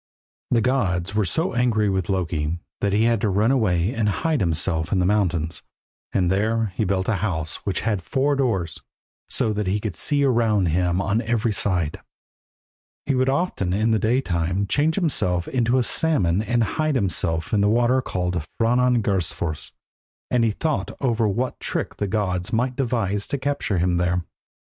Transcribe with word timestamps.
The 0.49 0.61
gods 0.61 1.13
were 1.13 1.25
so 1.25 1.53
angry 1.53 1.87
with 1.87 2.09
Loki 2.09 2.57
that 2.79 2.91
he 2.91 3.03
had 3.03 3.21
to 3.21 3.29
run 3.29 3.51
away 3.51 3.93
and 3.93 4.09
hide 4.09 4.39
himself 4.39 4.91
in 4.91 4.97
the 4.97 5.05
mountains, 5.05 5.61
and 6.11 6.31
there 6.31 6.73
he 6.75 6.85
built 6.85 7.07
a 7.07 7.17
house 7.21 7.57
which 7.67 7.81
had 7.81 8.01
four 8.01 8.35
doors, 8.35 8.81
so 9.29 9.53
that 9.53 9.67
he 9.67 9.79
could 9.79 9.95
see 9.95 10.23
around 10.23 10.69
him 10.69 10.99
on 11.03 11.21
every 11.21 11.53
side. 11.53 12.01
He 13.05 13.13
would 13.13 13.29
often 13.29 13.73
in 13.73 13.91
the 13.91 13.99
day 13.99 14.21
time 14.21 14.65
change 14.65 14.95
himself 14.95 15.47
into 15.47 15.77
a 15.77 15.83
salmon 15.83 16.41
and 16.41 16.63
hide 16.79 16.97
in 16.97 17.05
the 17.05 17.69
water 17.71 18.01
called 18.01 18.43
Franangursfors, 18.59 19.71
and 20.31 20.43
he 20.43 20.49
thought 20.49 20.97
over 20.99 21.27
what 21.27 21.59
trick 21.59 21.97
the 21.97 22.07
gods 22.07 22.51
might 22.51 22.75
devise 22.75 23.27
to 23.27 23.37
capture 23.37 23.77
him 23.77 23.97
there. 23.97 24.23